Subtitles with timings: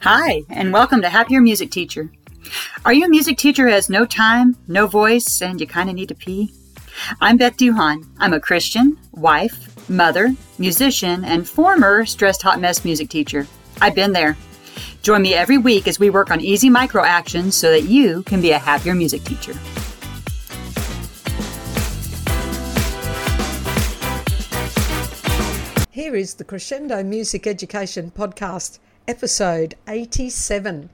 [0.00, 2.10] Hi, and welcome to Happier Music Teacher.
[2.84, 5.96] Are you a music teacher who has no time, no voice, and you kind of
[5.96, 6.52] need to pee?
[7.22, 8.06] I'm Beth Duhon.
[8.18, 13.46] I'm a Christian, wife, mother, musician, and former stressed hot mess music teacher.
[13.80, 14.36] I've been there.
[15.02, 18.40] Join me every week as we work on easy micro actions so that you can
[18.40, 19.54] be a happier music teacher.
[26.14, 28.78] Here is the Crescendo Music Education Podcast
[29.08, 30.88] episode 87.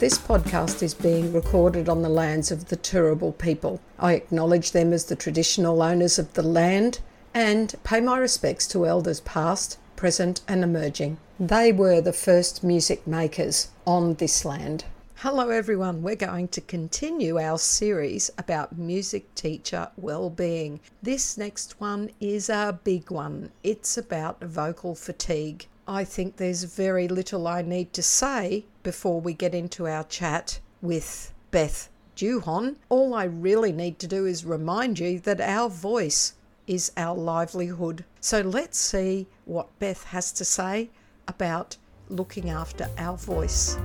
[0.00, 3.80] This podcast is being recorded on the lands of the Turrbal people.
[3.96, 6.98] I acknowledge them as the traditional owners of the land
[7.32, 11.18] and pay my respects to elders past, present, and emerging.
[11.38, 14.84] They were the first music makers on this land.
[15.22, 16.00] Hello, everyone.
[16.00, 20.80] We're going to continue our series about music teacher well-being.
[21.02, 23.50] This next one is a big one.
[23.62, 25.66] It's about vocal fatigue.
[25.86, 30.58] I think there's very little I need to say before we get into our chat
[30.80, 32.76] with Beth Duhon.
[32.88, 36.32] All I really need to do is remind you that our voice
[36.66, 38.06] is our livelihood.
[38.22, 40.88] So let's see what Beth has to say
[41.28, 41.76] about
[42.08, 43.76] looking after our voice.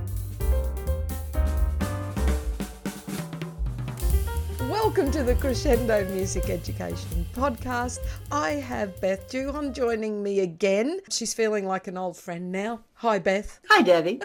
[4.86, 7.98] Welcome to the Crescendo Music Education Podcast.
[8.30, 11.00] I have Beth Duhon joining me again.
[11.10, 12.84] She's feeling like an old friend now.
[12.94, 13.58] Hi, Beth.
[13.68, 14.22] Hi, Debbie.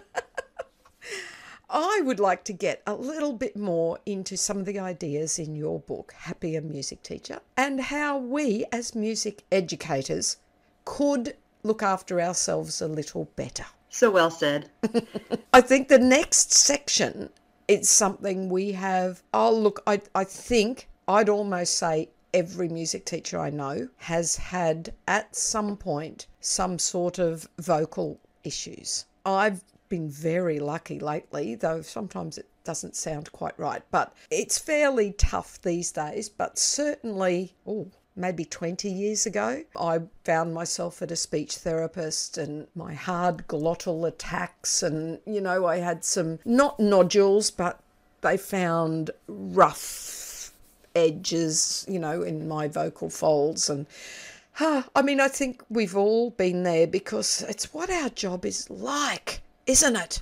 [1.70, 5.56] I would like to get a little bit more into some of the ideas in
[5.56, 10.38] your book, Happier Music Teacher, and how we as music educators
[10.86, 13.66] could look after ourselves a little better.
[13.90, 14.70] So well said.
[15.54, 17.32] I think the next section
[17.68, 19.22] it's something we have.
[19.34, 24.94] Oh, look, I, I think I'd almost say every music teacher I know has had
[25.08, 29.06] at some point some sort of vocal issues.
[29.26, 35.12] I've been very lucky lately, though sometimes it doesn't sound quite right, but it's fairly
[35.14, 36.30] tough these days.
[36.30, 42.68] But certainly, oh, maybe 20 years ago, I found myself at a speech therapist and
[42.76, 44.84] my hard glottal attacks.
[44.84, 47.80] And, you know, I had some, not nodules, but
[48.22, 50.54] they found rough
[50.96, 53.70] edges, you know, in my vocal folds.
[53.70, 53.88] And,
[54.60, 58.70] uh, I mean, I think we've all been there because it's what our job is
[58.70, 60.22] like, isn't it?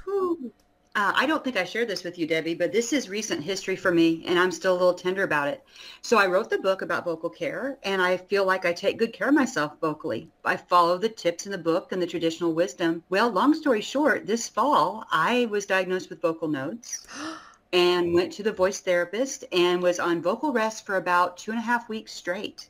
[0.96, 3.76] Uh, I don't think I shared this with you, Debbie, but this is recent history
[3.76, 5.64] for me, and I'm still a little tender about it.
[6.02, 9.14] So I wrote the book about vocal care, and I feel like I take good
[9.14, 10.32] care of myself vocally.
[10.44, 13.04] I follow the tips in the book and the traditional wisdom.
[13.10, 17.06] Well, long story short, this fall, I was diagnosed with vocal nodes
[17.72, 21.60] and went to the voice therapist and was on vocal rest for about two and
[21.60, 22.68] a half weeks straight.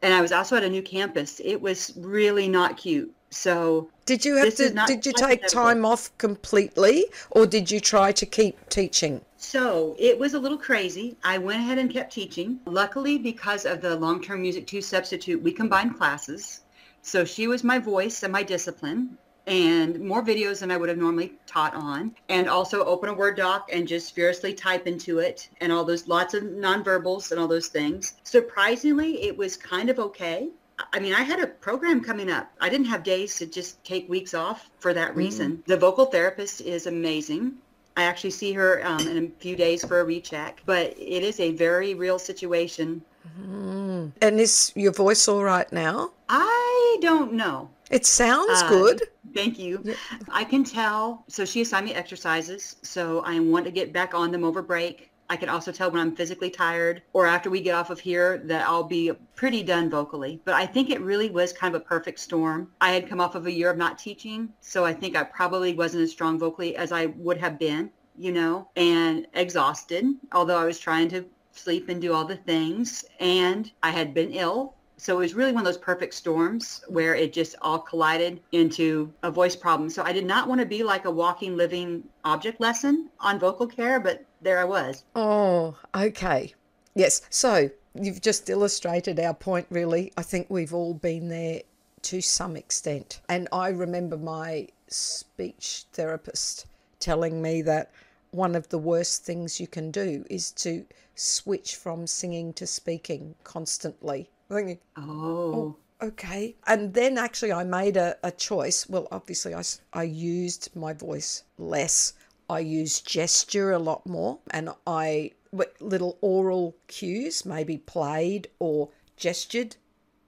[0.00, 1.40] And I was also at a new campus.
[1.44, 3.12] It was really not cute.
[3.36, 8.10] So did you have to did you take time off completely or did you try
[8.12, 9.20] to keep teaching?
[9.36, 11.16] So it was a little crazy.
[11.22, 12.60] I went ahead and kept teaching.
[12.64, 16.62] Luckily, because of the long-term Music 2 substitute, we combined classes.
[17.02, 20.98] So she was my voice and my discipline and more videos than I would have
[20.98, 22.16] normally taught on.
[22.30, 26.08] And also open a Word doc and just furiously type into it and all those
[26.08, 28.14] lots of nonverbals and all those things.
[28.24, 30.48] Surprisingly, it was kind of okay.
[30.92, 32.52] I mean, I had a program coming up.
[32.60, 35.16] I didn't have days to just take weeks off for that mm.
[35.16, 35.56] reason.
[35.58, 35.64] Mm.
[35.66, 37.54] The vocal therapist is amazing.
[37.96, 41.40] I actually see her um, in a few days for a recheck, but it is
[41.40, 43.02] a very real situation.
[43.40, 44.12] Mm.
[44.20, 46.10] And is your voice all right now?
[46.28, 47.70] I don't know.
[47.90, 49.02] It sounds uh, good.
[49.34, 49.80] Thank you.
[49.82, 49.94] Yeah.
[50.30, 51.24] I can tell.
[51.28, 52.76] So she assigned me exercises.
[52.82, 55.10] So I want to get back on them over break.
[55.28, 58.38] I can also tell when I'm physically tired or after we get off of here
[58.44, 60.40] that I'll be pretty done vocally.
[60.44, 62.72] But I think it really was kind of a perfect storm.
[62.80, 65.74] I had come off of a year of not teaching, so I think I probably
[65.74, 70.64] wasn't as strong vocally as I would have been, you know, and exhausted, although I
[70.64, 73.04] was trying to sleep and do all the things.
[73.18, 77.14] And I had been ill so it was really one of those perfect storms where
[77.14, 79.90] it just all collided into a voice problem.
[79.90, 83.66] So I did not want to be like a walking, living object lesson on vocal
[83.66, 85.04] care, but there I was.
[85.14, 86.54] Oh, okay.
[86.94, 87.22] Yes.
[87.30, 90.12] So you've just illustrated our point, really.
[90.16, 91.62] I think we've all been there
[92.02, 93.20] to some extent.
[93.28, 96.66] And I remember my speech therapist
[97.00, 97.90] telling me that
[98.30, 100.84] one of the worst things you can do is to
[101.14, 105.76] switch from singing to speaking constantly thinking, oh.
[106.00, 106.06] oh.
[106.06, 106.54] okay.
[106.66, 108.88] And then actually I made a, a choice.
[108.88, 109.62] Well, obviously I,
[109.92, 112.14] I used my voice less
[112.48, 115.32] I use gesture a lot more and I
[115.80, 119.76] little oral cues, maybe played or gestured.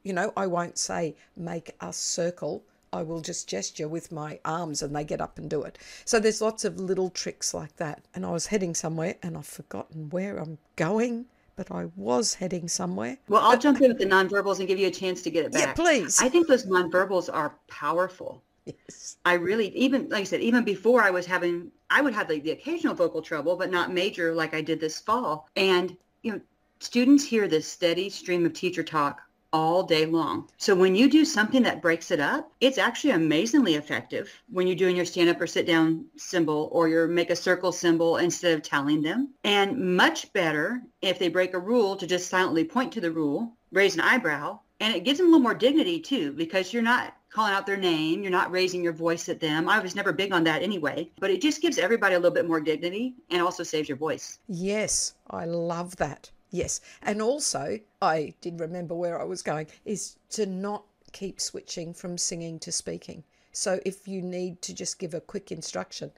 [0.03, 2.65] You know, I won't say make a circle.
[2.93, 5.79] I will just gesture with my arms and they get up and do it.
[6.05, 8.03] So there's lots of little tricks like that.
[8.15, 11.26] And I was heading somewhere and I've forgotten where I'm going
[11.59, 13.19] but I was heading somewhere.
[13.29, 15.50] Well, I'll jump in with the nonverbals and give you a chance to get it
[15.50, 15.67] back.
[15.67, 16.23] Yeah, please.
[16.23, 18.44] I think those nonverbals are powerful.
[19.25, 22.43] I really, even like I said, even before I was having, I would have like
[22.43, 25.49] the occasional vocal trouble, but not major like I did this fall.
[25.56, 26.41] And, you know,
[26.81, 29.20] students hear this steady stream of teacher talk
[29.53, 30.49] all day long.
[30.59, 34.76] So when you do something that breaks it up, it's actually amazingly effective when you're
[34.76, 38.55] doing your stand up or sit down symbol or your make a circle symbol instead
[38.55, 39.31] of telling them.
[39.44, 43.56] And much better if they break a rule to just silently point to the rule,
[43.73, 47.15] raise an eyebrow, and it gives them a little more dignity too because you're not
[47.31, 49.69] calling out their name, you're not raising your voice at them.
[49.69, 52.49] I was never big on that anyway, but it just gives everybody a little bit
[52.49, 54.39] more dignity and also saves your voice.
[54.49, 56.31] Yes, I love that.
[56.51, 56.81] Yes.
[57.03, 62.17] And also, I did remember where I was going, is to not keep switching from
[62.17, 63.25] singing to speaking.
[63.53, 66.11] So if you need to just give a quick instruction,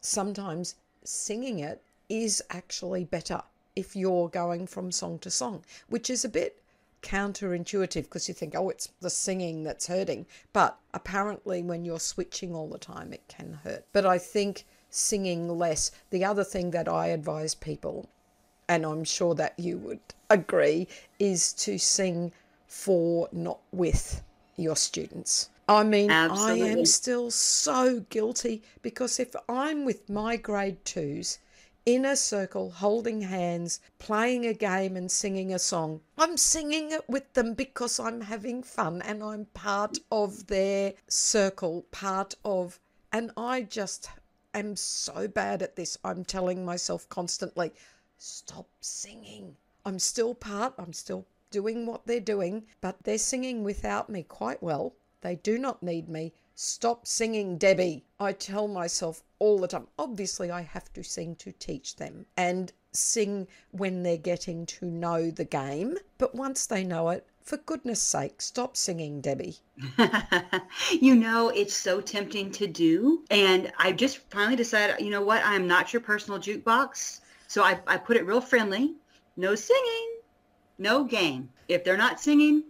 [0.00, 3.42] sometimes singing it is actually better
[3.74, 6.61] if you're going from song to song, which is a bit
[7.02, 10.26] counterintuitive because you think, oh, it's the singing that's hurting.
[10.52, 13.84] But apparently, when you're switching all the time, it can hurt.
[13.92, 18.08] But I think singing less, the other thing that I advise people
[18.68, 20.00] and I'm sure that you would
[20.30, 20.88] agree,
[21.18, 22.32] is to sing
[22.66, 24.22] for, not with
[24.56, 25.50] your students.
[25.68, 26.62] I mean, Absolutely.
[26.62, 31.38] I am still so guilty because if I'm with my grade twos
[31.84, 37.08] in a circle, holding hands, playing a game and singing a song, I'm singing it
[37.08, 42.78] with them because I'm having fun and I'm part of their circle, part of,
[43.12, 44.08] and I just
[44.54, 45.98] am so bad at this.
[46.04, 47.72] I'm telling myself constantly,
[48.16, 49.56] stop singing.
[49.84, 54.62] I'm still part, I'm still doing what they're doing, but they're singing without me quite
[54.62, 54.94] well.
[55.20, 56.32] They do not need me.
[56.54, 58.04] Stop singing, Debbie.
[58.20, 59.88] I tell myself all the time.
[59.98, 65.30] Obviously, I have to sing to teach them and sing when they're getting to know
[65.30, 65.96] the game.
[66.18, 69.56] But once they know it, for goodness sake, stop singing, Debbie.
[71.00, 73.24] you know, it's so tempting to do.
[73.30, 75.42] And I just finally decided, you know what?
[75.44, 77.20] I'm not your personal jukebox.
[77.48, 78.94] So I, I put it real friendly.
[79.36, 80.16] No singing,
[80.78, 81.48] no game.
[81.68, 82.64] If they're not singing,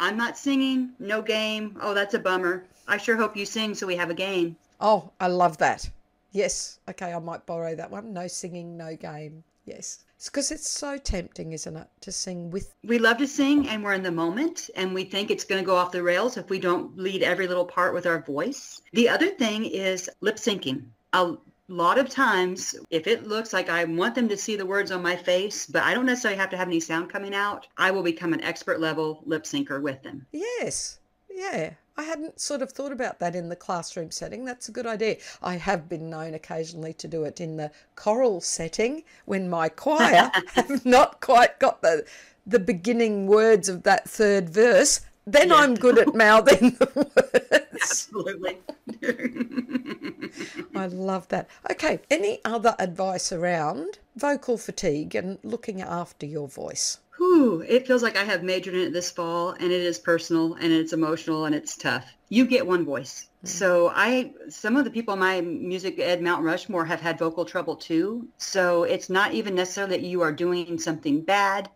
[0.00, 1.78] I'm not singing, no game.
[1.80, 2.66] Oh, that's a bummer.
[2.88, 4.56] I sure hope you sing so we have a game.
[4.80, 5.88] Oh, I love that.
[6.32, 6.80] Yes.
[6.88, 8.12] Okay, I might borrow that one.
[8.12, 9.44] No singing, no game.
[9.64, 10.04] Yes.
[10.16, 12.74] It's because it's so tempting, isn't it, to sing with.
[12.82, 15.66] We love to sing and we're in the moment and we think it's going to
[15.66, 18.80] go off the rails if we don't lead every little part with our voice.
[18.92, 20.86] The other thing is lip syncing.
[21.12, 21.36] A
[21.68, 25.02] lot of times, if it looks like I want them to see the words on
[25.02, 28.02] my face, but I don't necessarily have to have any sound coming out, I will
[28.02, 30.26] become an expert level lip syncer with them.
[30.32, 30.98] Yes.
[31.30, 31.74] Yeah.
[31.98, 34.44] I hadn't sort of thought about that in the classroom setting.
[34.44, 35.16] That's a good idea.
[35.42, 40.30] I have been known occasionally to do it in the choral setting when my choir
[40.52, 42.04] have not quite got the
[42.46, 45.00] the beginning words of that third verse.
[45.26, 47.66] Then I'm good at mouthing the words.
[47.74, 48.58] Absolutely.
[50.74, 51.48] I love that.
[51.70, 56.98] Okay, any other advice around vocal fatigue and looking after your voice?
[57.38, 60.54] Whew, it feels like I have majored in it this fall and it is personal
[60.54, 62.12] and it's emotional and it's tough.
[62.30, 63.28] You get one voice.
[63.36, 63.46] Mm-hmm.
[63.46, 67.44] So I, some of the people in my music ed Mount Rushmore have had vocal
[67.44, 68.26] trouble too.
[68.38, 71.70] So it's not even necessarily that you are doing something bad.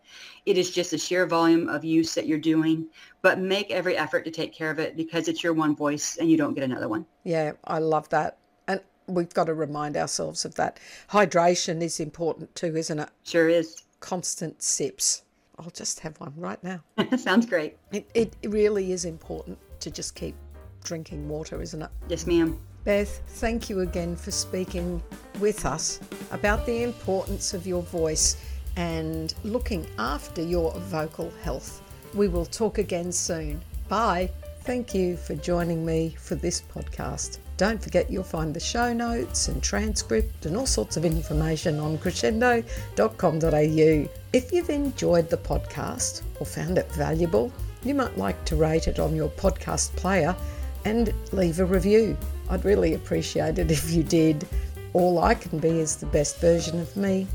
[0.45, 2.87] It is just a sheer volume of use that you're doing,
[3.21, 6.29] but make every effort to take care of it because it's your one voice and
[6.29, 7.05] you don't get another one.
[7.23, 8.37] Yeah, I love that.
[8.67, 10.77] And we've got to remind ourselves of that.
[11.11, 13.09] Hydration is important too, isn't it?
[13.23, 13.81] Sure is.
[14.01, 15.22] Constant sips.
[15.59, 16.81] I'll just have one right now.
[17.17, 17.77] Sounds great.
[17.91, 20.35] It, it really is important to just keep
[20.83, 21.89] drinking water, isn't it?
[22.09, 22.59] Yes, ma'am.
[22.83, 25.01] Beth, thank you again for speaking
[25.39, 25.99] with us
[26.31, 28.35] about the importance of your voice
[28.75, 31.81] and looking after your vocal health.
[32.13, 33.61] We will talk again soon.
[33.87, 34.29] Bye.
[34.61, 37.39] Thank you for joining me for this podcast.
[37.63, 41.97] Don't forget you'll find the show notes and transcript and all sorts of information on
[41.97, 44.09] crescendo.com.au.
[44.33, 47.53] If you've enjoyed the podcast or found it valuable,
[47.85, 50.35] you might like to rate it on your podcast player
[50.83, 52.17] and leave a review.
[52.49, 54.45] I'd really appreciate it if you did.
[54.91, 57.27] All I can be is the best version of me.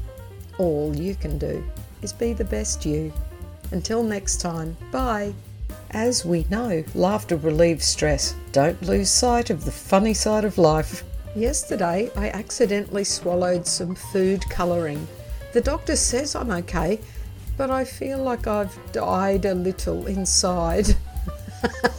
[0.58, 1.64] All you can do
[2.02, 3.14] is be the best you.
[3.70, 5.32] Until next time, bye.
[5.90, 8.34] As we know, laughter relieves stress.
[8.52, 11.02] Don't lose sight of the funny side of life.
[11.34, 15.06] Yesterday, I accidentally swallowed some food colouring.
[15.52, 17.00] The doctor says I'm okay,
[17.56, 20.94] but I feel like I've died a little inside.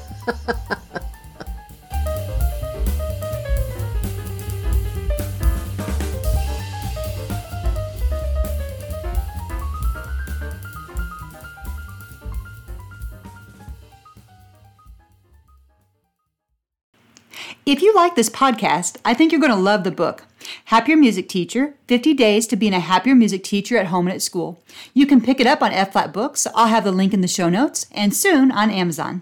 [17.70, 20.26] If you like this podcast, I think you're going to love the book.
[20.66, 24.24] Happier Music Teacher 50 Days to Being a Happier Music Teacher at Home and at
[24.24, 24.60] School.
[24.96, 26.48] You can pick it up on F Flat Books.
[26.56, 29.22] I'll have the link in the show notes and soon on Amazon.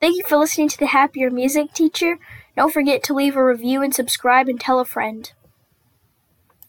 [0.00, 2.20] Thank you for listening to The Happier Music Teacher.
[2.56, 5.32] Don't forget to leave a review and subscribe and tell a friend.